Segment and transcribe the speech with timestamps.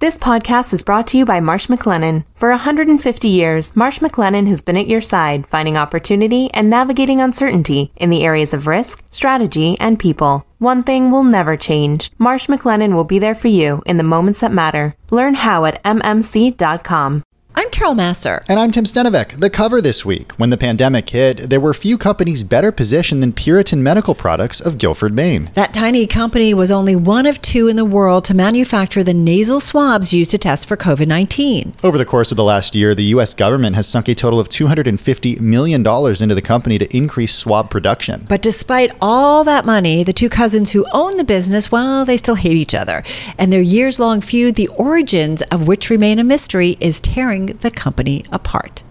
[0.00, 2.24] This podcast is brought to you by Marsh McLennan.
[2.36, 7.90] For 150 years, Marsh McLennan has been at your side, finding opportunity and navigating uncertainty
[7.96, 10.46] in the areas of risk, strategy, and people.
[10.58, 12.12] One thing will never change.
[12.16, 14.94] Marsh McLennan will be there for you in the moments that matter.
[15.10, 17.24] Learn how at mmc.com.
[17.58, 18.44] I'm Carol Massar.
[18.48, 19.40] And I'm Tim Stenovec.
[19.40, 20.30] The cover this week.
[20.34, 24.78] When the pandemic hit, there were few companies better positioned than Puritan Medical Products of
[24.78, 25.50] Guilford, Maine.
[25.54, 29.58] That tiny company was only one of two in the world to manufacture the nasal
[29.58, 31.74] swabs used to test for COVID 19.
[31.82, 33.34] Over the course of the last year, the U.S.
[33.34, 38.24] government has sunk a total of $250 million into the company to increase swab production.
[38.28, 42.36] But despite all that money, the two cousins who own the business, well, they still
[42.36, 43.02] hate each other.
[43.36, 47.70] And their years long feud, the origins of which remain a mystery, is tearing the
[47.70, 48.84] company apart.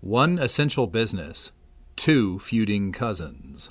[0.00, 1.50] One essential business,
[1.96, 3.70] two feuding cousins.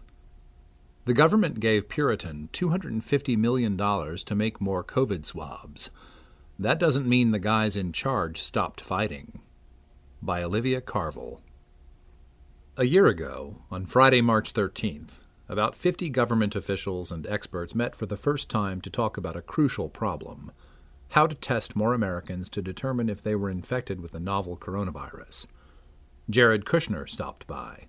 [1.05, 5.89] The government gave Puritan $250 million to make more COVID swabs.
[6.57, 9.41] That doesn't mean the guys in charge stopped fighting.
[10.21, 11.41] By Olivia Carville.
[12.77, 18.05] A year ago, on Friday, March 13th, about 50 government officials and experts met for
[18.05, 20.51] the first time to talk about a crucial problem
[21.13, 25.45] how to test more Americans to determine if they were infected with the novel coronavirus.
[26.27, 27.85] Jared Kushner stopped by.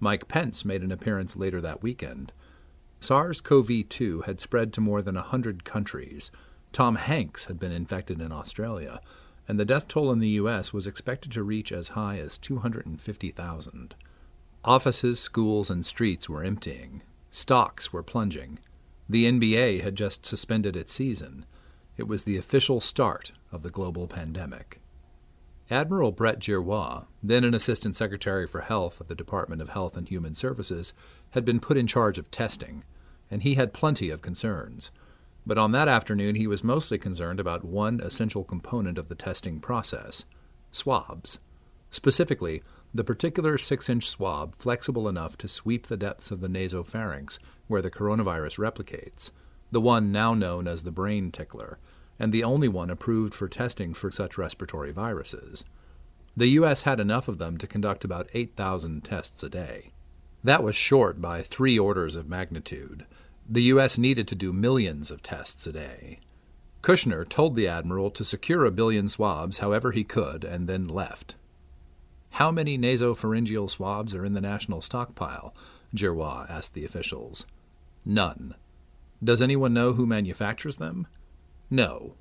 [0.00, 2.30] Mike Pence made an appearance later that weekend.
[3.00, 6.30] SARS CoV 2 had spread to more than a hundred countries.
[6.70, 9.00] Tom Hanks had been infected in Australia,
[9.48, 10.70] and the death toll in the U.S.
[10.70, 13.94] was expected to reach as high as 250,000.
[14.62, 17.00] Offices, schools, and streets were emptying.
[17.30, 18.58] Stocks were plunging.
[19.08, 21.46] The NBA had just suspended its season.
[21.98, 24.80] It was the official start of the global pandemic.
[25.68, 30.08] Admiral Brett Giroir, then an Assistant Secretary for Health at the Department of Health and
[30.08, 30.92] Human Services,
[31.30, 32.84] had been put in charge of testing,
[33.32, 34.92] and he had plenty of concerns.
[35.44, 39.58] But on that afternoon, he was mostly concerned about one essential component of the testing
[39.58, 40.24] process
[40.70, 41.38] swabs.
[41.90, 42.62] Specifically,
[42.94, 47.82] the particular 6 inch swab flexible enough to sweep the depths of the nasopharynx where
[47.82, 49.32] the coronavirus replicates
[49.70, 51.78] the one now known as the brain tickler,
[52.18, 55.64] and the only one approved for testing for such respiratory viruses.
[56.36, 56.82] The U.S.
[56.82, 59.92] had enough of them to conduct about 8,000 tests a day.
[60.44, 63.06] That was short by three orders of magnitude.
[63.48, 63.98] The U.S.
[63.98, 66.20] needed to do millions of tests a day.
[66.82, 71.34] Kushner told the admiral to secure a billion swabs however he could and then left.
[72.30, 75.54] How many nasopharyngeal swabs are in the national stockpile?
[75.94, 77.46] Giroir asked the officials.
[78.04, 78.54] None.
[79.22, 81.08] Does anyone know who manufactures them?
[81.70, 82.14] No.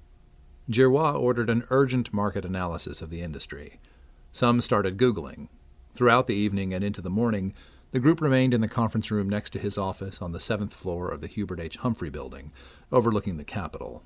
[0.69, 3.79] Giroir ordered an urgent market analysis of the industry.
[4.33, 5.47] Some started Googling.
[5.95, 7.53] Throughout the evening and into the morning,
[7.91, 11.09] the group remained in the conference room next to his office on the seventh floor
[11.09, 11.77] of the Hubert H.
[11.77, 12.51] Humphrey building,
[12.91, 14.03] overlooking the Capitol.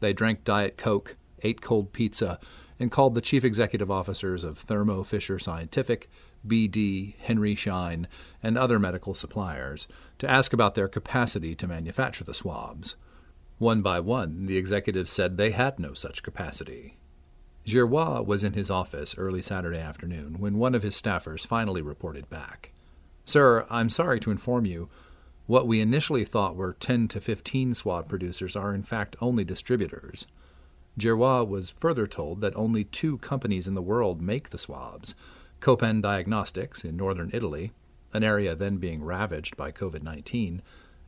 [0.00, 2.38] They drank Diet Coke, ate cold pizza,
[2.78, 6.10] and called the chief executive officers of Thermo Fisher Scientific,
[6.46, 8.06] BD, Henry Schein,
[8.42, 12.96] and other medical suppliers to ask about their capacity to manufacture the swabs.
[13.64, 16.98] One by one, the executives said they had no such capacity.
[17.66, 22.28] Giroir was in his office early Saturday afternoon when one of his staffers finally reported
[22.28, 22.72] back.
[23.24, 24.90] Sir, I'm sorry to inform you,
[25.46, 30.26] what we initially thought were 10 to 15 swab producers are in fact only distributors.
[30.98, 35.14] Giroir was further told that only two companies in the world make the swabs
[35.60, 37.72] Copan Diagnostics in northern Italy,
[38.12, 40.60] an area then being ravaged by COVID 19,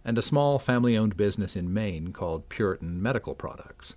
[0.07, 3.97] and a small family owned business in Maine called Puritan Medical Products.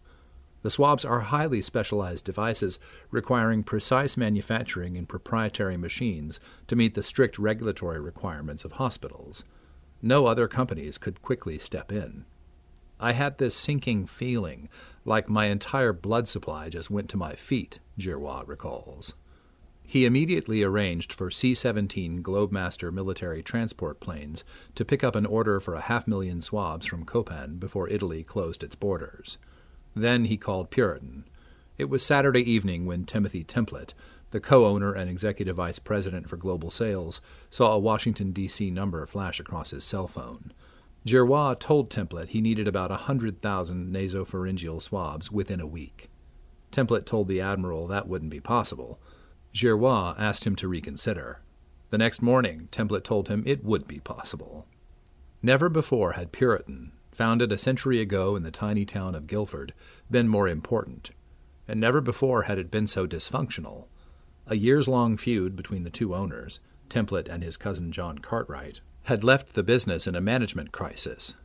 [0.64, 2.80] The swabs are highly specialized devices
[3.12, 9.44] requiring precise manufacturing in proprietary machines to meet the strict regulatory requirements of hospitals.
[10.02, 12.26] No other companies could quickly step in.
[13.00, 14.68] I had this sinking feeling,
[15.06, 19.14] like my entire blood supply just went to my feet, Giroir recalls.
[19.90, 24.44] He immediately arranged for C 17 Globemaster military transport planes
[24.76, 28.62] to pick up an order for a half million swabs from Copan before Italy closed
[28.62, 29.40] its borders.
[29.96, 31.24] Then he called Puritan.
[31.80, 33.96] It was Saturday evening when Timothy Templet,
[34.30, 37.20] the co owner and executive vice president for global sales,
[37.50, 38.70] saw a Washington, D.C.
[38.70, 40.54] number flash across his cell phone.
[41.04, 46.12] Giroir told Templet he needed about a 100,000 nasopharyngeal swabs within a week.
[46.72, 49.00] Templet told the admiral that wouldn't be possible
[49.54, 51.42] Giroir asked him to reconsider.
[51.90, 54.68] The next morning, Templet told him it would be possible.
[55.42, 59.74] Never before had Puritan, founded a century ago in the tiny town of Guilford,
[60.10, 61.12] been more important,
[61.68, 63.86] and never before had it been so dysfunctional.
[64.48, 66.60] A years long feud between the two owners,
[66.90, 71.36] Templet and his cousin John Cartwright, had left the business in a management crisis.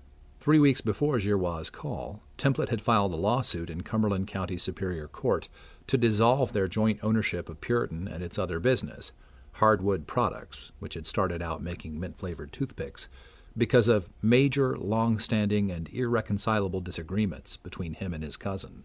[0.41, 5.49] Three weeks before Giroir's call, Templet had filed a lawsuit in Cumberland County Superior Court
[5.87, 9.13] to dissolve their joint ownership of Puritan and its other business,
[9.53, 13.09] Hardwood Products, which had started out making mint flavored toothpicks,
[13.57, 18.85] because of major, long standing, and irreconcilable disagreements between him and his cousin.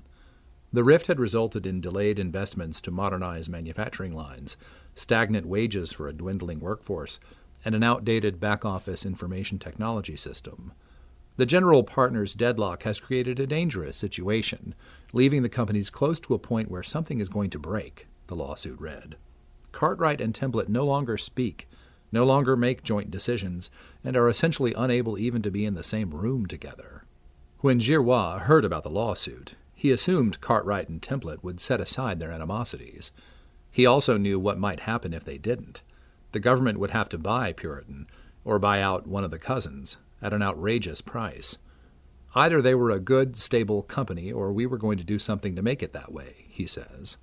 [0.71, 4.55] The rift had resulted in delayed investments to modernize manufacturing lines,
[4.93, 7.19] stagnant wages for a dwindling workforce,
[7.65, 10.73] and an outdated back office information technology system.
[11.39, 14.75] The general partner's deadlock has created a dangerous situation,
[15.13, 18.77] leaving the companies close to a point where something is going to break, the lawsuit
[18.77, 19.15] read.
[19.71, 21.69] Cartwright and Templet no longer speak,
[22.11, 23.69] no longer make joint decisions,
[24.03, 27.05] and are essentially unable even to be in the same room together.
[27.61, 32.33] When Giroir heard about the lawsuit, he assumed Cartwright and Templet would set aside their
[32.33, 33.13] animosities.
[33.71, 35.83] He also knew what might happen if they didn't.
[36.33, 38.07] The government would have to buy Puritan,
[38.43, 41.57] or buy out one of the cousins, at an outrageous price.
[42.35, 45.61] Either they were a good, stable company, or we were going to do something to
[45.61, 47.17] make it that way, he says.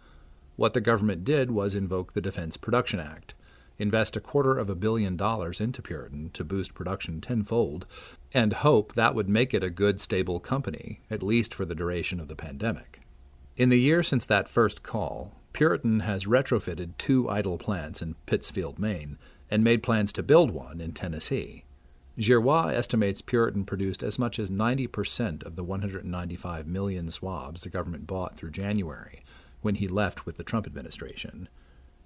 [0.57, 3.35] What the government did was invoke the Defense Production Act,
[3.79, 7.87] invest a quarter of a billion dollars into Puritan to boost production tenfold,
[8.33, 12.19] and hope that would make it a good, stable company, at least for the duration
[12.19, 13.01] of the pandemic.
[13.57, 18.79] In the year since that first call, Puritan has retrofitted two idle plants in Pittsfield,
[18.79, 19.19] Maine,
[19.51, 21.65] and made plans to build one in Tennessee.
[22.19, 28.07] Giroir estimates Puritan produced as much as 90% of the 195 million swabs the government
[28.07, 29.23] bought through January,
[29.61, 31.49] when he left with the Trump administration.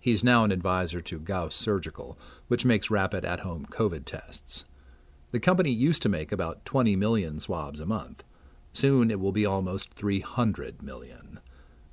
[0.01, 2.19] He's now an advisor to Gauss Surgical,
[2.49, 4.65] which makes rapid at home COVID tests.
[5.31, 8.25] The company used to make about 20 million swabs a month.
[8.73, 11.39] Soon it will be almost 300 million.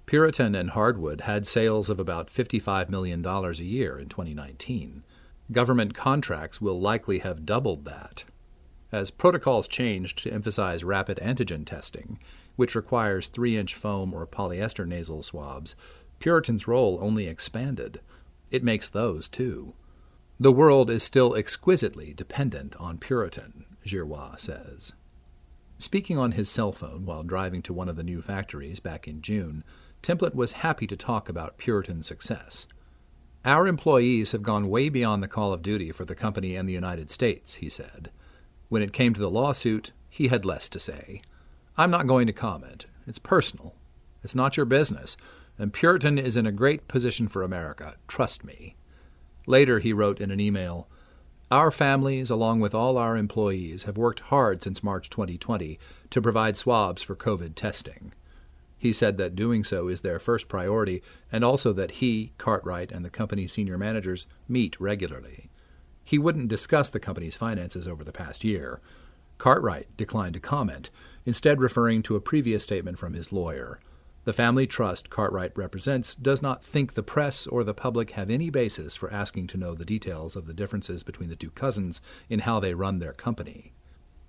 [0.08, 5.04] Puritan and Hardwood had sales of about $55 million a year in 2019.
[5.52, 8.26] Government contracts will likely have doubled that.
[8.92, 12.20] As protocols changed to emphasize rapid antigen testing,
[12.56, 15.76] which requires 3 inch foam or polyester nasal swabs,
[16.20, 18.02] Puritan's role only expanded.
[18.50, 19.74] It makes those, too.
[20.40, 24.94] The world is still exquisitely dependent on Puritan, Giroir says.
[25.80, 29.22] Speaking on his cell phone while driving to one of the new factories back in
[29.22, 29.64] June,
[30.02, 32.68] Templet was happy to talk about Puritan's success.
[33.48, 36.74] Our employees have gone way beyond the call of duty for the company and the
[36.74, 38.12] United States, he said.
[38.68, 41.22] When it came to the lawsuit, he had less to say.
[41.78, 42.88] I'm not going to comment.
[43.08, 43.74] It's personal.
[44.22, 45.16] It's not your business,
[45.58, 47.96] and Puritan is in a great position for America.
[48.10, 48.76] Trust me.
[49.46, 50.90] Later, he wrote in an email
[51.50, 55.80] Our families, along with all our employees, have worked hard since March 2020
[56.10, 58.12] to provide swabs for COVID testing.
[58.78, 61.02] He said that doing so is their first priority,
[61.32, 65.50] and also that he, Cartwright, and the company's senior managers meet regularly.
[66.04, 68.80] He wouldn't discuss the company's finances over the past year.
[69.40, 70.90] Cartwright declined to comment,
[71.26, 73.80] instead, referring to a previous statement from his lawyer.
[74.24, 78.50] The family trust Cartwright represents does not think the press or the public have any
[78.50, 82.40] basis for asking to know the details of the differences between the two cousins in
[82.40, 83.74] how they run their company.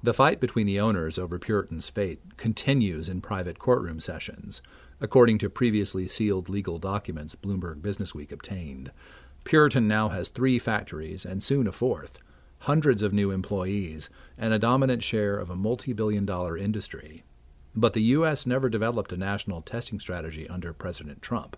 [0.00, 4.62] The fight between the owners over Puritan's fate continues in private courtroom sessions,
[5.00, 8.92] according to previously sealed legal documents Bloomberg Businessweek obtained.
[9.42, 12.18] Puritan now has three factories and soon a fourth,
[12.60, 17.24] hundreds of new employees, and a dominant share of a multi billion dollar industry.
[17.74, 18.46] But the U.S.
[18.46, 21.56] never developed a national testing strategy under President Trump.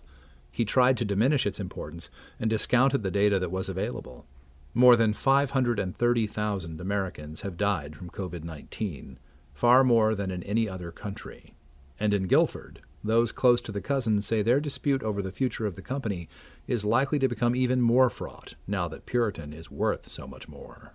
[0.51, 4.25] He tried to diminish its importance and discounted the data that was available.
[4.73, 9.19] More than 530,000 Americans have died from COVID 19,
[9.53, 11.53] far more than in any other country.
[11.99, 15.75] And in Guilford, those close to the cousins say their dispute over the future of
[15.75, 16.29] the company
[16.67, 20.93] is likely to become even more fraught now that Puritan is worth so much more.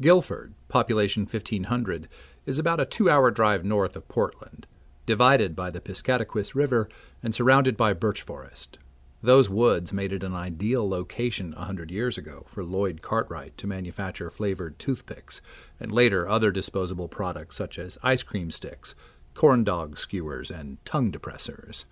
[0.00, 2.08] Guilford, population 1500,
[2.44, 4.66] is about a two hour drive north of Portland,
[5.06, 6.88] divided by the Piscataquis River
[7.22, 8.78] and surrounded by birch forest.
[9.24, 13.68] Those woods made it an ideal location a hundred years ago for Lloyd Cartwright to
[13.68, 15.40] manufacture flavored toothpicks
[15.78, 18.96] and later other disposable products such as ice cream sticks,
[19.34, 21.84] corn dog skewers, and tongue depressors.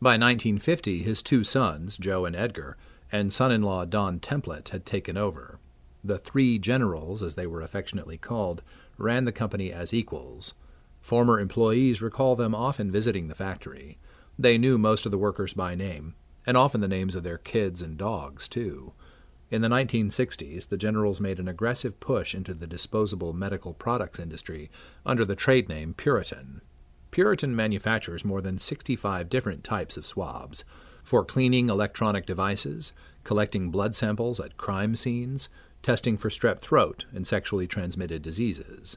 [0.00, 2.78] By 1950, his two sons, Joe and Edgar,
[3.12, 5.58] and son in law Don Templet had taken over.
[6.02, 8.62] The three generals, as they were affectionately called,
[8.96, 10.54] ran the company as equals.
[11.02, 13.98] Former employees recall them often visiting the factory.
[14.38, 16.14] They knew most of the workers by name,
[16.46, 18.92] and often the names of their kids and dogs, too.
[19.50, 24.70] In the 1960s, the generals made an aggressive push into the disposable medical products industry
[25.04, 26.62] under the trade name Puritan.
[27.10, 30.64] Puritan manufactures more than 65 different types of swabs
[31.04, 32.92] for cleaning electronic devices,
[33.24, 35.48] collecting blood samples at crime scenes,
[35.82, 38.96] testing for strep throat and sexually transmitted diseases.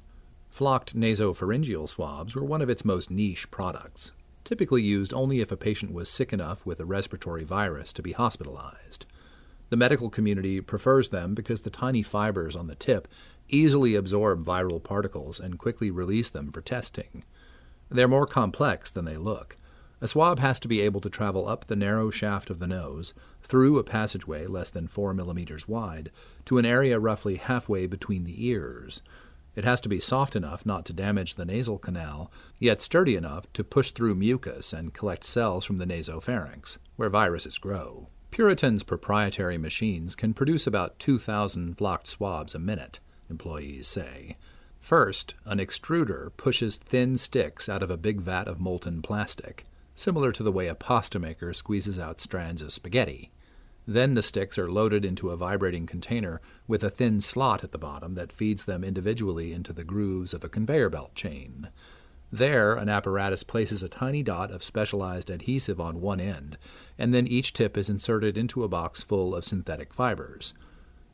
[0.50, 4.14] Flocked nasopharyngeal swabs were one of its most niche products,
[4.46, 8.14] typically used only if a patient was sick enough with a respiratory virus to be
[8.14, 9.06] hospitalized.
[9.70, 13.08] The medical community prefers them because the tiny fibers on the tip
[13.50, 17.24] easily absorb viral particles and quickly release them for testing.
[17.90, 19.58] They're more complex than they look.
[20.02, 23.14] A swab has to be able to travel up the narrow shaft of the nose,
[23.44, 26.12] through a passageway less than 4 millimeters wide,
[26.46, 29.02] to an area roughly halfway between the ears.
[29.56, 33.52] It has to be soft enough not to damage the nasal canal, yet sturdy enough
[33.54, 38.08] to push through mucus and collect cells from the nasopharynx, where viruses grow.
[38.32, 44.36] Puritan's proprietary machines can produce about 2,000 flocked swabs a minute, employees say.
[44.82, 50.34] First, an extruder pushes thin sticks out of a big vat of molten plastic, similar
[50.34, 53.32] to the way a pasta maker squeezes out strands of spaghetti.
[53.88, 57.78] Then the sticks are loaded into a vibrating container with a thin slot at the
[57.78, 61.70] bottom that feeds them individually into the grooves of a conveyor belt chain.
[62.32, 66.58] There, an apparatus places a tiny dot of specialized adhesive on one end,
[66.98, 70.54] and then each tip is inserted into a box full of synthetic fibers.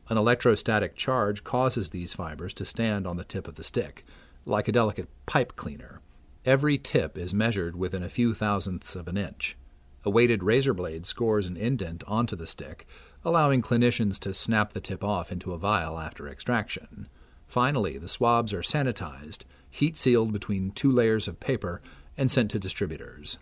[0.08, 4.06] An electrostatic charge causes these fibers to stand on the tip of the stick,
[4.46, 6.00] like a delicate pipe cleaner.
[6.46, 9.56] Every tip is measured within a few thousandths of an inch.
[10.04, 12.88] A weighted razor blade scores an indent onto the stick,
[13.24, 17.08] allowing clinicians to snap the tip off into a vial after extraction.
[17.48, 21.82] Finally, the swabs are sanitized, heat sealed between two layers of paper,
[22.18, 23.38] and sent to distributors.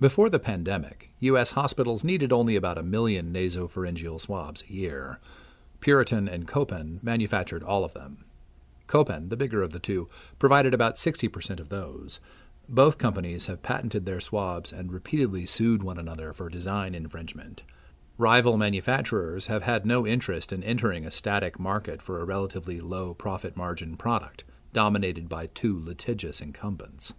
[0.00, 1.52] Before the pandemic, U.S.
[1.52, 5.20] hospitals needed only about a million nasopharyngeal swabs a year.
[5.80, 8.24] Puritan and Copan manufactured all of them.
[8.86, 12.20] Copan, the bigger of the two, provided about 60% of those.
[12.72, 17.62] Both companies have patented their swabs and repeatedly sued one another for design infringement.
[18.16, 23.12] Rival manufacturers have had no interest in entering a static market for a relatively low
[23.12, 27.12] profit margin product, dominated by two litigious incumbents.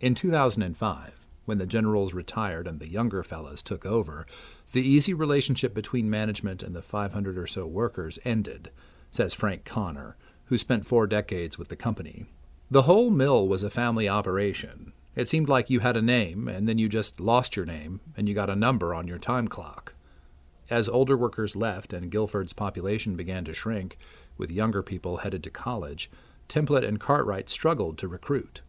[0.00, 4.28] In 2005, when the generals retired and the younger fellows took over,
[4.70, 8.70] the easy relationship between management and the 500 or so workers ended,
[9.10, 12.26] says Frank Connor, who spent four decades with the company.
[12.70, 14.92] The whole mill was a family operation.
[15.16, 18.28] It seemed like you had a name, and then you just lost your name, and
[18.28, 19.94] you got a number on your time clock.
[20.68, 23.96] As older workers left and Guilford's population began to shrink,
[24.36, 26.10] with younger people headed to college,
[26.46, 28.60] Templet and Cartwright struggled to recruit.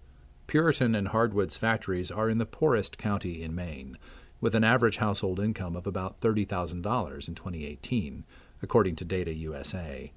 [0.47, 3.97] Puritan and Hardwood's factories are in the poorest county in Maine,
[4.39, 8.23] with an average household income of about $30,000 in 2018,
[8.61, 10.13] according to Data USA.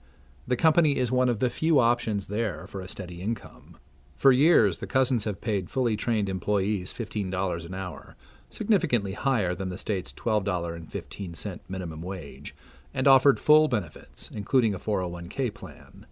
[0.53, 3.79] The company is one of the few options there for a steady income.
[4.17, 8.17] For years, the Cousins have paid fully trained employees $15 an hour,
[8.51, 12.55] significantly higher than the state's $12.15 minimum wage,
[12.93, 16.05] and offered full benefits, including a 401k plan.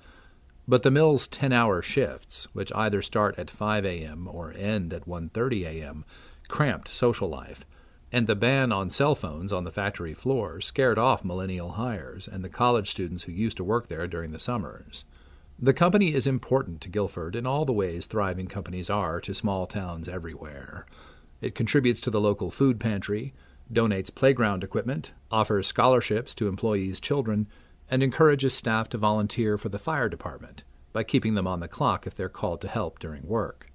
[0.67, 4.27] But the mill's 10-hour shifts, which either start at 5 a.m.
[4.27, 6.07] or end at 1:30 a.m.,
[6.49, 7.67] cramped social life
[8.13, 12.43] and the ban on cell phones on the factory floor scared off millennial hires and
[12.43, 15.05] the college students who used to work there during the summers.
[15.59, 19.67] The company is important to Guilford in all the ways thriving companies are to small
[19.67, 20.87] towns everywhere.
[21.41, 23.35] It contributes to the local food pantry,
[23.73, 27.47] donates playground equipment, offers scholarships to employees' children,
[27.91, 30.63] and encourages staff to volunteer for the fire department
[30.93, 33.71] by keeping them on the clock if they're called to help during work.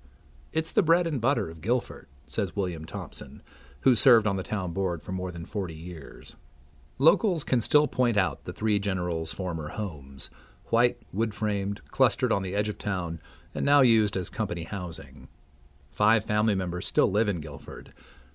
[0.52, 3.42] It's the bread and butter of Guilford, says William Thompson,
[3.86, 6.36] who served on the town board for more than 40 years.
[6.98, 10.32] Locals can still point out the three generals' former homes,
[10.72, 13.22] white, wood framed, clustered on the edge of town,
[13.54, 15.28] and now used as company housing.
[15.92, 17.94] Five family members still live in Guilford.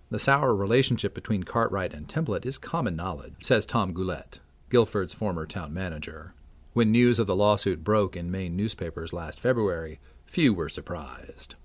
[0.09, 4.39] The sour relationship between Cartwright and Templet is common knowledge, says Tom Goulet,
[4.71, 6.33] Guilford's former town manager.
[6.75, 11.57] When news of the lawsuit broke in Maine newspapers last February, few were surprised.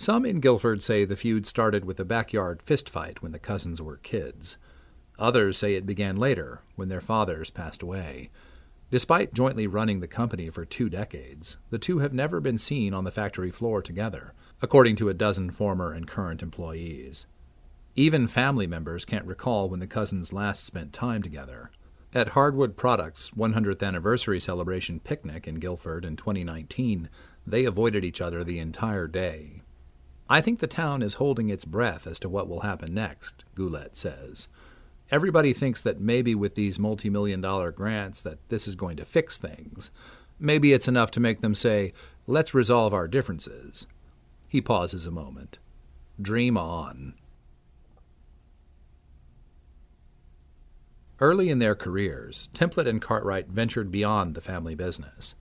[0.00, 3.98] Some in Guilford say the feud started with a backyard fistfight when the cousins were
[3.98, 4.56] kids.
[5.18, 8.30] Others say it began later, when their fathers passed away.
[8.90, 13.04] Despite jointly running the company for two decades, the two have never been seen on
[13.04, 17.26] the factory floor together, according to a dozen former and current employees.
[17.94, 21.72] Even family members can't recall when the cousins last spent time together.
[22.14, 27.10] At Hardwood Products' 100th anniversary celebration picnic in Guilford in 2019,
[27.46, 29.59] they avoided each other the entire day.
[30.32, 33.96] I think the town is holding its breath as to what will happen next, Goulet
[33.96, 34.46] says.
[35.10, 39.38] Everybody thinks that maybe with these multi-million dollar grants that this is going to fix
[39.38, 39.90] things.
[40.38, 41.92] Maybe it's enough to make them say,
[42.28, 43.88] let's resolve our differences.
[44.46, 45.58] He pauses a moment.
[46.22, 47.14] Dream on.
[51.18, 55.34] Early in their careers, Templet and Cartwright ventured beyond the family business.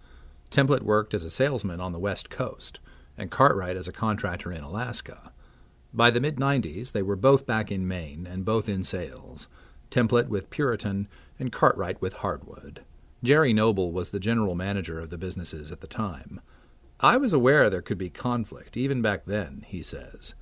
[0.49, 2.79] Templet worked as a salesman on the West Coast,
[3.19, 5.31] and Cartwright as a contractor in Alaska.
[5.93, 9.47] By the mid 90s, they were both back in Maine and both in sales
[9.91, 11.07] Templet with Puritan
[11.39, 12.81] and Cartwright with Hardwood.
[13.23, 16.41] Jerry Noble was the general manager of the businesses at the time.
[16.99, 20.35] I was aware there could be conflict, even back then, he says.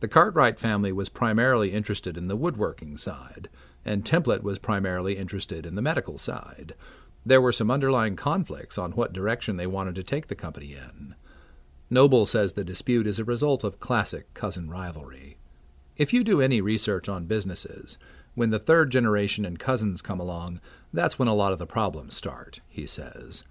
[0.00, 3.48] The Cartwright family was primarily interested in the woodworking side,
[3.84, 6.74] and Templet was primarily interested in the medical side.
[7.24, 11.14] There were some underlying conflicts on what direction they wanted to take the company in.
[11.90, 15.36] Noble says the dispute is a result of classic cousin rivalry.
[15.96, 17.98] If you do any research on businesses,
[18.34, 20.60] when the third generation and cousins come along,
[20.92, 23.42] that's when a lot of the problems start, he says.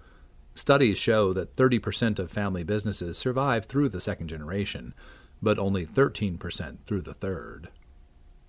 [0.54, 4.94] Studies show that 30% of family businesses survive through the second generation,
[5.42, 7.68] but only 13% through the third.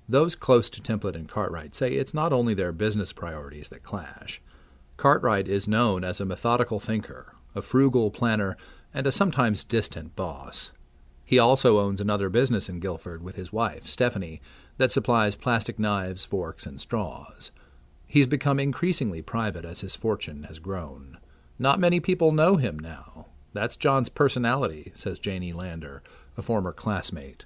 [0.08, 4.42] Those close to Templet and Cartwright say it's not only their business priorities that clash.
[4.98, 8.58] Cartwright is known as a methodical thinker, a frugal planner,
[8.94, 10.72] and a sometimes distant boss.
[11.24, 14.42] He also owns another business in Guilford with his wife, Stephanie,
[14.78, 17.52] that supplies plastic knives, forks, and straws.
[18.08, 21.18] He's become increasingly private as his fortune has grown.
[21.58, 23.28] Not many people know him now.
[23.54, 26.04] That's John's personality, says Janie Lander,
[26.36, 27.46] a former classmate.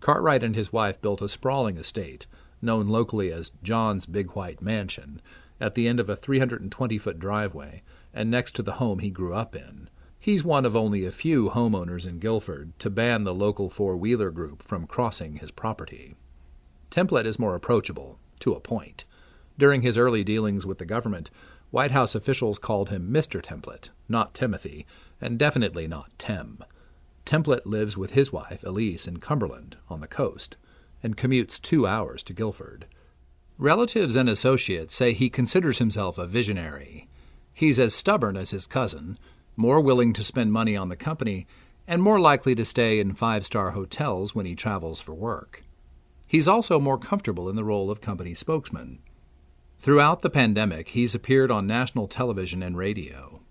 [0.00, 2.26] Cartwright and his wife built a sprawling estate,
[2.60, 5.20] known locally as John's Big White Mansion,
[5.60, 7.82] at the end of a 320 foot driveway
[8.12, 9.88] and next to the home he grew up in.
[10.24, 14.30] He's one of only a few homeowners in Guilford to ban the local four wheeler
[14.30, 16.14] group from crossing his property.
[16.90, 19.04] Templet is more approachable, to a point.
[19.58, 21.30] During his early dealings with the government,
[21.70, 23.42] White House officials called him Mr.
[23.42, 24.86] Templet, not Timothy,
[25.20, 26.64] and definitely not Tim.
[27.26, 30.56] Templet lives with his wife, Elise, in Cumberland, on the coast,
[31.02, 32.86] and commutes two hours to Guilford.
[33.58, 37.08] Relatives and associates say he considers himself a visionary.
[37.52, 39.18] He's as stubborn as his cousin,
[39.56, 41.46] more willing to spend money on the company,
[41.86, 45.62] and more likely to stay in five star hotels when he travels for work.
[46.26, 49.00] He's also more comfortable in the role of company spokesman.
[49.78, 53.42] Throughout the pandemic, he's appeared on national television and radio.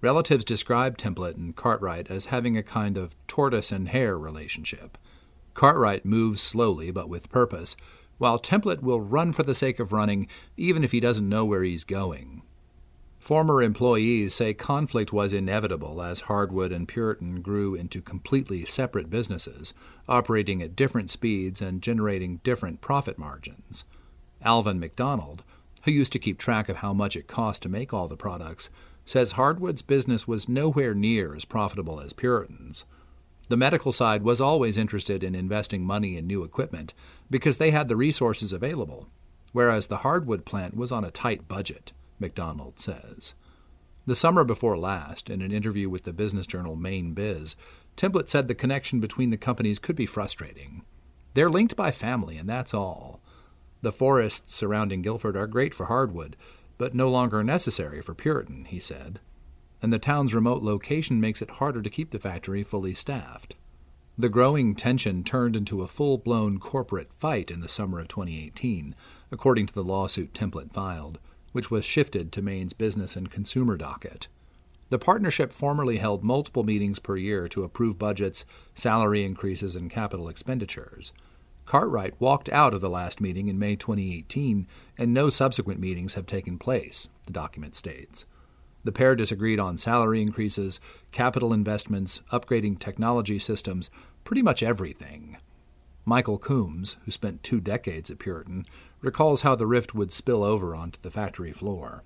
[0.00, 4.98] Relatives describe Templet and Cartwright as having a kind of tortoise and hare relationship.
[5.54, 7.76] Cartwright moves slowly but with purpose,
[8.18, 11.62] while Templet will run for the sake of running even if he doesn't know where
[11.62, 12.42] he's going.
[13.22, 19.72] Former employees say conflict was inevitable as Hardwood and Puritan grew into completely separate businesses,
[20.08, 23.84] operating at different speeds and generating different profit margins.
[24.42, 25.44] Alvin McDonald,
[25.84, 28.70] who used to keep track of how much it cost to make all the products,
[29.04, 32.84] says Hardwood's business was nowhere near as profitable as Puritan's.
[33.48, 36.92] The medical side was always interested in investing money in new equipment
[37.30, 39.06] because they had the resources available,
[39.52, 43.34] whereas the Hardwood plant was on a tight budget, McDonald says.
[44.06, 47.54] The summer before last, in an interview with the business journal Mainebiz,
[47.96, 50.82] Templet said the connection between the companies could be frustrating.
[51.34, 53.20] They're linked by family, and that's all.
[53.82, 56.36] The forests surrounding Guilford are great for hardwood,
[56.78, 59.20] but no longer necessary for Puritan, he said.
[59.82, 63.56] And the town's remote location makes it harder to keep the factory fully staffed.
[64.18, 68.94] The growing tension turned into a full blown corporate fight in the summer of 2018,
[69.30, 71.18] according to the lawsuit Templet filed,
[71.52, 74.26] which was shifted to Maine's business and consumer docket.
[74.90, 80.28] The partnership formerly held multiple meetings per year to approve budgets, salary increases, and capital
[80.28, 81.12] expenditures.
[81.64, 84.66] Cartwright walked out of the last meeting in May 2018,
[84.98, 88.26] and no subsequent meetings have taken place, the document states.
[88.84, 90.80] The pair disagreed on salary increases,
[91.12, 93.90] capital investments, upgrading technology systems,
[94.24, 95.38] pretty much everything.
[96.04, 98.66] Michael Coombs, who spent two decades at Puritan,
[99.02, 102.02] recalls how the rift would spill over onto the factory floor.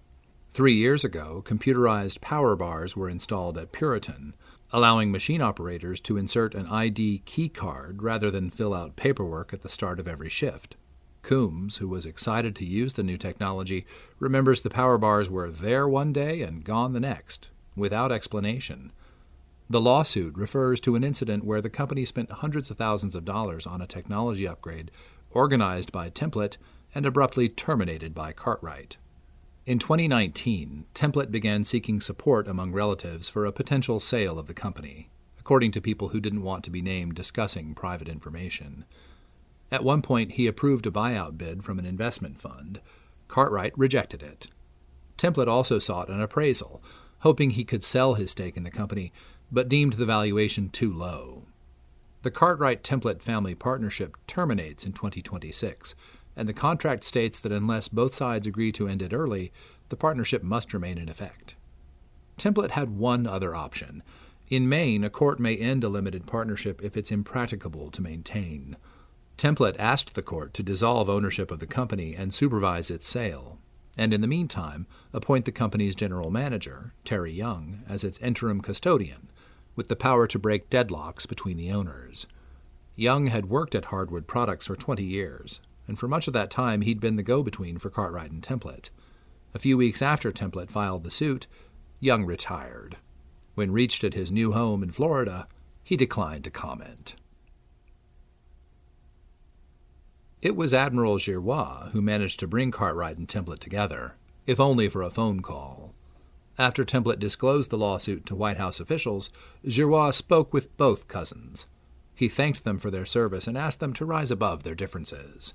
[0.55, 4.35] Three years ago, computerized power bars were installed at Puritan,
[4.73, 9.63] allowing machine operators to insert an ID key card rather than fill out paperwork at
[9.63, 10.75] the start of every shift.
[11.23, 13.85] Coombs, who was excited to use the new technology,
[14.19, 18.93] remembers the power bars were there one day and gone the next, without explanation.
[19.69, 23.67] The lawsuit refers to an incident where the company spent hundreds of thousands of dollars
[23.67, 24.91] on a technology upgrade
[25.33, 26.57] organized by Templet
[26.97, 28.97] and abruptly terminated by Cartwright.
[29.67, 35.11] In 2019, Templet began seeking support among relatives for a potential sale of the company,
[35.39, 38.87] according to people who didn't want to be named discussing private information.
[39.71, 42.81] At one point, he approved a buyout bid from an investment fund.
[43.29, 44.47] Cartwright rejected it.
[45.19, 46.83] Templet also sought an appraisal,
[47.19, 49.13] hoping he could sell his stake in the company,
[49.53, 51.43] but deemed the valuation too low.
[52.23, 55.95] The Cartwright Templet family partnership terminates in 2026,
[56.37, 59.53] and the contract states that unless both sides agree to end it early,
[59.89, 61.55] the partnership must remain in effect.
[62.39, 64.03] Templet had one other option.
[64.49, 68.77] In Maine, a court may end a limited partnership if it's impracticable to maintain.
[69.39, 73.59] Templet asked the court to dissolve ownership of the company and supervise its sale,
[73.97, 79.29] and in the meantime, appoint the company's general manager, Terry Young, as its interim custodian,
[79.75, 82.27] with the power to break deadlocks between the owners.
[82.95, 86.83] Young had worked at Hardwood Products for 20 years, and for much of that time
[86.83, 88.91] he'd been the go between for Cartwright and Templet.
[89.55, 91.47] A few weeks after Templet filed the suit,
[92.01, 92.97] Young retired.
[93.55, 95.49] When reached at his new home in Florida,
[95.83, 97.15] he declined to comment.
[100.43, 104.15] It was Admiral Giroir who managed to bring Cartwright and Templet together,
[104.47, 105.95] if only for a phone call.
[106.59, 109.31] After Templet disclosed the lawsuit to White House officials,
[109.67, 111.67] Giroir spoke with both cousins.
[112.15, 115.55] He thanked them for their service and asked them to rise above their differences.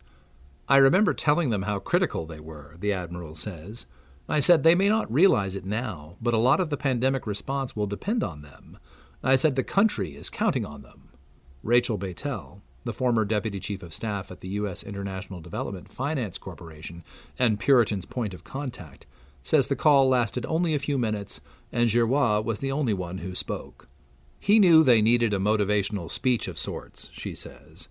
[0.71, 3.87] I remember telling them how critical they were, the Admiral says.
[4.29, 7.75] I said they may not realize it now, but a lot of the pandemic response
[7.75, 8.77] will depend on them.
[9.21, 11.09] I said the country is counting on them.
[11.61, 14.81] Rachel Batel, the former deputy chief of staff at the U.S.
[14.81, 17.03] International Development Finance Corporation
[17.37, 19.05] and Puritan's point of contact,
[19.43, 21.41] says the call lasted only a few minutes
[21.73, 23.89] and Giroir was the only one who spoke.
[24.39, 27.89] He knew they needed a motivational speech of sorts, she says.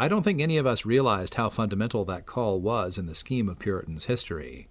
[0.00, 3.50] I don't think any of us realized how fundamental that call was in the scheme
[3.50, 4.66] of Puritan's history.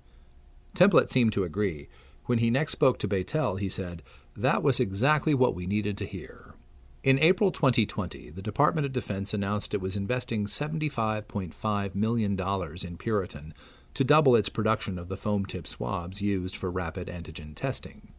[0.74, 1.88] Templet seemed to agree.
[2.26, 4.02] When he next spoke to Batel, he said,
[4.36, 6.56] That was exactly what we needed to hear.
[7.04, 12.39] In April 2020, the Department of Defense announced it was investing $75.5 million
[12.84, 13.54] in Puritan
[13.94, 18.13] to double its production of the foam tip swabs used for rapid antigen testing.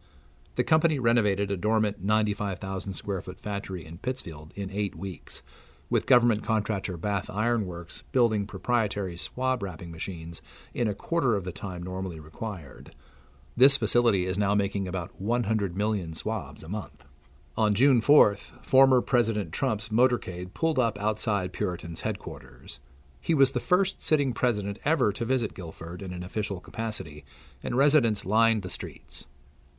[0.55, 5.41] The company renovated a dormant 95,000 square foot factory in Pittsfield in eight weeks,
[5.91, 10.41] with government contractor Bath Iron Works building proprietary swab wrapping machines
[10.73, 12.95] in a quarter of the time normally required.
[13.57, 17.03] This facility is now making about 100 million swabs a month.
[17.57, 22.79] On June 4th, former President Trump's motorcade pulled up outside Puritan's headquarters.
[23.19, 27.25] He was the first sitting president ever to visit Guilford in an official capacity,
[27.61, 29.25] and residents lined the streets.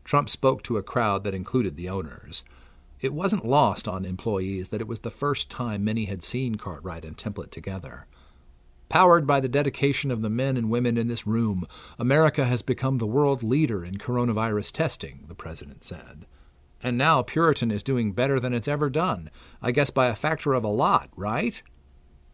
[0.04, 2.44] Trump spoke to a crowd that included the owners.
[3.02, 7.04] It wasn't lost on employees that it was the first time many had seen Cartwright
[7.04, 8.06] and Templet together.
[8.88, 11.66] Powered by the dedication of the men and women in this room,
[11.98, 16.26] America has become the world leader in coronavirus testing, the president said.
[16.80, 20.52] And now Puritan is doing better than it's ever done, I guess by a factor
[20.52, 21.60] of a lot, right?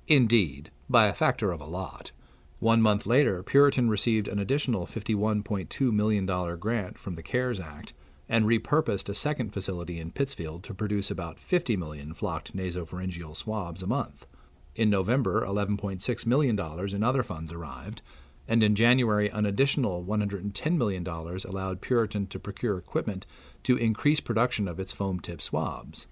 [0.07, 2.11] Indeed, by a factor of a lot.
[2.59, 6.27] One month later, Puritan received an additional $51.2 million
[6.59, 7.95] grant from the CARES Act
[8.29, 13.83] and repurposed a second facility in Pittsfield to produce about 50 million flocked nasopharyngeal swabs
[13.83, 14.27] a month.
[14.75, 16.59] In November, $11.6 million
[16.95, 18.03] in other funds arrived,
[18.47, 23.27] and in January, an additional $110 million allowed Puritan to procure equipment
[23.65, 26.07] to increase production of its foam tip swabs.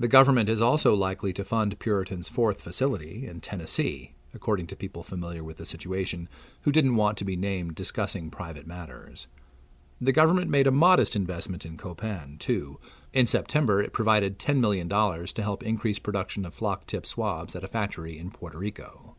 [0.00, 5.02] The government is also likely to fund Puritan's fourth facility in Tennessee, according to people
[5.02, 6.28] familiar with the situation
[6.62, 9.26] who didn't want to be named discussing private matters.
[10.04, 12.78] The government made a modest investment in Copan, too.
[13.14, 17.64] In September, it provided $10 million to help increase production of flock tip swabs at
[17.64, 19.16] a factory in Puerto Rico.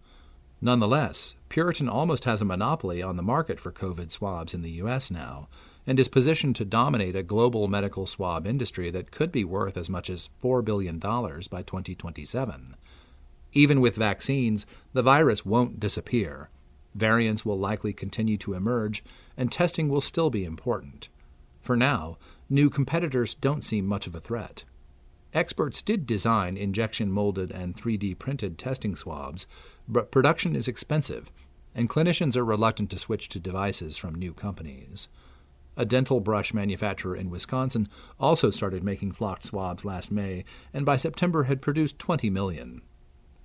[0.61, 5.09] Nonetheless, Puritan almost has a monopoly on the market for COVID swabs in the U.S.
[5.09, 5.47] now,
[5.87, 9.89] and is positioned to dominate a global medical swab industry that could be worth as
[9.89, 12.75] much as $4 billion by 2027.
[13.53, 16.51] Even with vaccines, the virus won't disappear.
[16.95, 19.03] Variants will likely continue to emerge,
[19.35, 21.09] and testing will still be important.
[21.61, 22.17] For now,
[22.49, 24.63] new competitors don't seem much of a threat.
[25.33, 29.45] Experts did design injection molded and 3D printed testing swabs,
[29.85, 31.29] but production is expensive,
[31.75, 35.09] and clinicians are reluctant to switch to devices from new companies.
[35.75, 40.95] A dental brush manufacturer in Wisconsin also started making flocked swabs last May, and by
[40.95, 42.81] September had produced 20 million.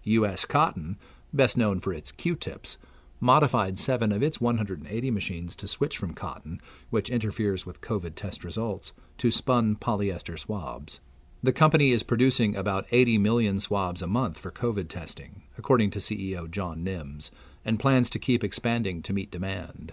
[0.04, 0.44] U.S.
[0.44, 0.96] Cotton,
[1.32, 2.78] best known for its Q tips,
[3.20, 8.42] modified seven of its 180 machines to switch from cotton, which interferes with COVID test
[8.42, 11.00] results, to spun polyester swabs.
[11.42, 15.98] The company is producing about 80 million swabs a month for COVID testing, according to
[15.98, 17.30] CEO John Nims,
[17.64, 19.92] and plans to keep expanding to meet demand.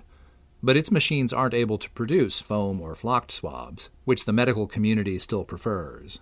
[0.61, 5.19] But its machines aren't able to produce foam or flocked swabs, which the medical community
[5.19, 6.19] still prefers.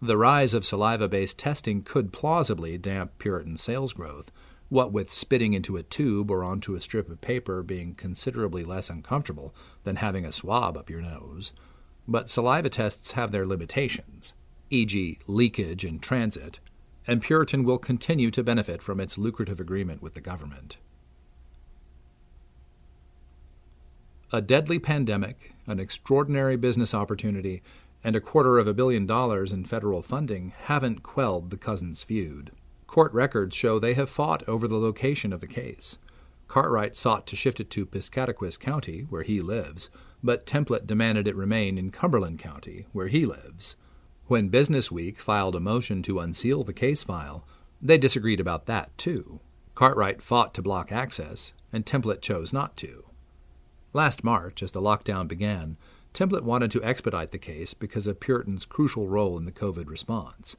[0.00, 4.30] The rise of saliva based testing could plausibly damp Puritan sales growth,
[4.68, 8.90] what with spitting into a tube or onto a strip of paper being considerably less
[8.90, 9.54] uncomfortable
[9.84, 11.52] than having a swab up your nose.
[12.06, 14.34] But saliva tests have their limitations,
[14.70, 16.58] e.g., leakage in transit,
[17.06, 20.76] and Puritan will continue to benefit from its lucrative agreement with the government.
[24.30, 27.62] A deadly pandemic, an extraordinary business opportunity,
[28.04, 32.50] and a quarter of a billion dollars in federal funding haven't quelled the Cousins feud.
[32.88, 35.98] Court records show they have fought over the location of the case.
[36.48, 39.90] Cartwright sought to shift it to Piscataquis County, where he lives,
[40.24, 43.76] but Templet demanded it remain in Cumberland County, where he lives.
[44.26, 47.46] When Business Week filed a motion to unseal the case file,
[47.80, 49.40] they disagreed about that, too.
[49.74, 53.04] Cartwright fought to block access, and Templet chose not to.
[53.92, 55.76] Last March, as the lockdown began,
[56.14, 60.56] Templet wanted to expedite the case because of Puritan's crucial role in the COVID response.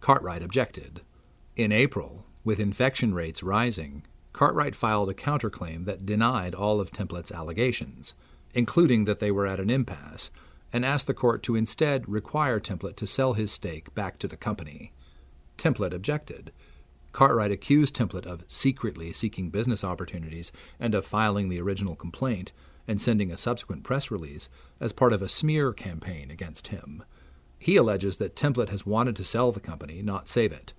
[0.00, 1.02] Cartwright objected.
[1.56, 7.30] In April, with infection rates rising, Cartwright filed a counterclaim that denied all of Templet's
[7.30, 8.14] allegations,
[8.54, 10.30] including that they were at an impasse,
[10.72, 14.36] and asked the court to instead require Templet to sell his stake back to the
[14.36, 14.92] company.
[15.56, 16.50] Templet objected.
[17.12, 22.50] Cartwright accused Templet of secretly seeking business opportunities and of filing the original complaint
[22.88, 24.48] and sending a subsequent press release
[24.80, 27.04] as part of a smear campaign against him.
[27.60, 30.72] He alleges that Templet has wanted to sell the company, not save it.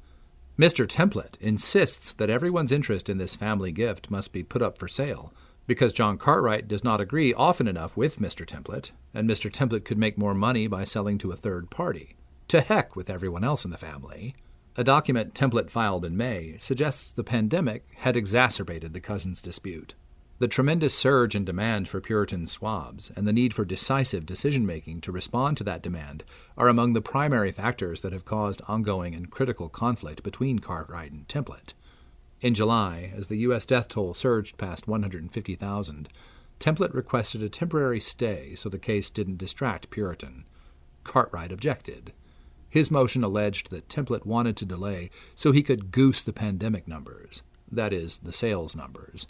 [0.57, 0.87] Mr.
[0.87, 5.33] Templet insists that everyone's interest in this family gift must be put up for sale,
[5.67, 8.45] because John Cartwright does not agree often enough with Mr.
[8.45, 9.51] Templet, and Mr.
[9.51, 12.15] Templet could make more money by selling to a third party.
[12.47, 14.33] To heck with everyone else in the family.
[14.77, 19.93] A document Templet filed in May suggests the pandemic had exacerbated the cousins' dispute.
[20.37, 24.99] The tremendous surge in demand for Puritan swabs and the need for decisive decision making
[25.01, 26.25] to respond to that demand
[26.57, 31.25] are among the primary factors that have caused ongoing and critical conflict between Cartwright and
[31.29, 31.73] Templet.
[32.41, 33.63] In July, as the U.S.
[33.63, 36.09] death toll surged past 150,000,
[36.59, 40.43] Templet requested a temporary stay so the case didn't distract Puritan.
[41.05, 42.11] Cartwright objected.
[42.69, 47.41] His motion alleged that Templet wanted to delay so he could goose the pandemic numbers,
[47.71, 49.27] that is, the sales numbers.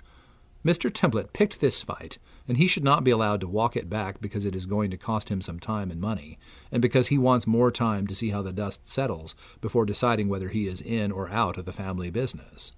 [0.66, 0.92] Mr.
[0.92, 4.46] Templet picked this fight, and he should not be allowed to walk it back because
[4.46, 6.40] it is going to cost him some time and money,
[6.72, 10.50] and because he wants more time to see how the dust settles before deciding whether
[10.50, 12.72] he is in or out of the family business.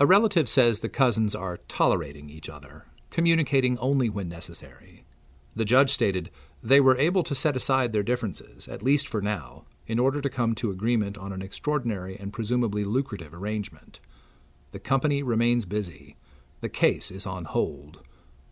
[0.00, 5.04] A relative says the cousins are tolerating each other, communicating only when necessary.
[5.54, 9.64] The judge stated they were able to set aside their differences, at least for now,
[9.86, 14.00] in order to come to agreement on an extraordinary and presumably lucrative arrangement.
[14.72, 16.16] The company remains busy
[16.60, 18.02] the case is on hold,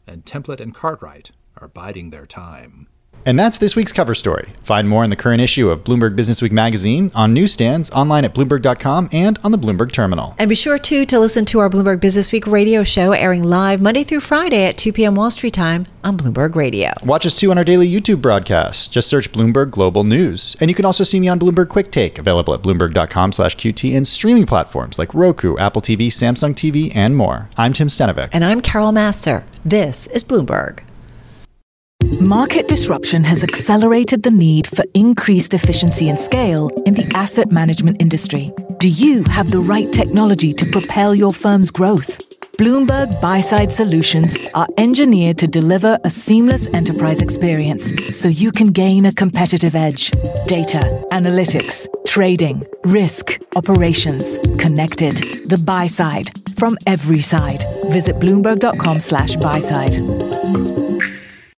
[0.06, 2.88] and Templet and Cartwright are biding their time.
[3.26, 4.52] And that's this week's cover story.
[4.62, 9.08] Find more in the current issue of Bloomberg Businessweek magazine on newsstands, online at Bloomberg.com,
[9.12, 10.36] and on the Bloomberg Terminal.
[10.38, 14.04] And be sure, too, to listen to our Bloomberg Businessweek radio show airing live Monday
[14.04, 15.16] through Friday at 2 p.m.
[15.16, 16.92] Wall Street time on Bloomberg Radio.
[17.04, 18.92] Watch us, too, on our daily YouTube broadcast.
[18.92, 20.56] Just search Bloomberg Global News.
[20.60, 23.96] And you can also see me on Bloomberg Quick Take, available at Bloomberg.com slash QT
[23.96, 27.48] and streaming platforms like Roku, Apple TV, Samsung TV, and more.
[27.56, 28.28] I'm Tim Stenovec.
[28.32, 29.42] And I'm Carol Massar.
[29.64, 30.84] This is Bloomberg.
[32.14, 38.00] Market disruption has accelerated the need for increased efficiency and scale in the asset management
[38.00, 38.52] industry.
[38.78, 42.18] Do you have the right technology to propel your firm's growth?
[42.58, 48.68] Bloomberg Buy Side Solutions are engineered to deliver a seamless enterprise experience so you can
[48.68, 50.10] gain a competitive edge.
[50.46, 55.16] Data, analytics, trading, risk, operations, connected.
[55.48, 57.64] The buy side from every side.
[57.90, 60.85] Visit Bloomberg.com slash buy side.